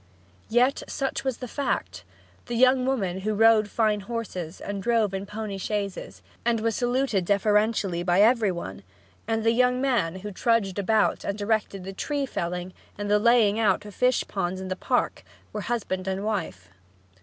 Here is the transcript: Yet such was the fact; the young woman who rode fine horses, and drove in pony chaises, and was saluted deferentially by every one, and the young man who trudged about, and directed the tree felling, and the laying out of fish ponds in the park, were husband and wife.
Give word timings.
Yet 0.49 0.81
such 0.87 1.23
was 1.23 1.37
the 1.37 1.47
fact; 1.47 2.05
the 2.47 2.55
young 2.55 2.87
woman 2.87 3.19
who 3.19 3.35
rode 3.35 3.67
fine 3.69 3.99
horses, 3.99 4.59
and 4.59 4.81
drove 4.81 5.13
in 5.13 5.27
pony 5.27 5.59
chaises, 5.59 6.23
and 6.43 6.59
was 6.59 6.75
saluted 6.75 7.23
deferentially 7.23 8.01
by 8.01 8.21
every 8.21 8.51
one, 8.51 8.81
and 9.27 9.43
the 9.43 9.51
young 9.51 9.79
man 9.79 10.21
who 10.25 10.31
trudged 10.31 10.79
about, 10.79 11.23
and 11.23 11.37
directed 11.37 11.83
the 11.83 11.93
tree 11.93 12.25
felling, 12.25 12.73
and 12.97 13.11
the 13.11 13.19
laying 13.19 13.59
out 13.59 13.85
of 13.85 13.93
fish 13.93 14.25
ponds 14.27 14.59
in 14.59 14.69
the 14.69 14.75
park, 14.75 15.23
were 15.53 15.61
husband 15.61 16.07
and 16.07 16.25
wife. 16.25 16.69